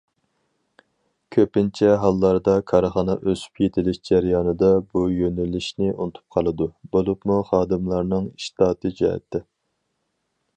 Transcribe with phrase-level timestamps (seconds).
[1.35, 9.43] كۆپىنچە ھاللاردا كارخانا ئۆسۈپ يېتىلىش جەريانىدا بۇ يۆنىلىشنى ئۇنتۇپ قالىدۇ، بولۇپمۇ خادىملارنىڭ ئىشتاتى جەھەتتە.